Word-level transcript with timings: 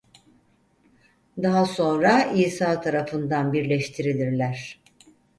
Daha 1.43 1.65
sonra 1.65 2.23
İsa 2.23 2.81
tarafından 2.81 3.53
birleştirilirler. 3.53 4.81